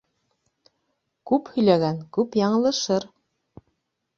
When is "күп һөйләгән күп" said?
1.31-2.39